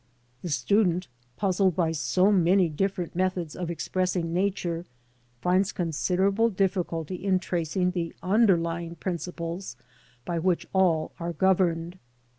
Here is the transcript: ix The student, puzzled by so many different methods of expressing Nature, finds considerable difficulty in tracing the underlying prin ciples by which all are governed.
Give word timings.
ix 0.01 0.41
The 0.41 0.49
student, 0.49 1.07
puzzled 1.37 1.75
by 1.75 1.91
so 1.91 2.31
many 2.31 2.69
different 2.69 3.15
methods 3.15 3.55
of 3.55 3.69
expressing 3.69 4.33
Nature, 4.33 4.83
finds 5.41 5.71
considerable 5.71 6.49
difficulty 6.49 7.23
in 7.23 7.37
tracing 7.37 7.91
the 7.91 8.15
underlying 8.23 8.95
prin 8.95 9.17
ciples 9.17 9.75
by 10.25 10.39
which 10.39 10.65
all 10.73 11.11
are 11.19 11.33
governed. 11.33 11.99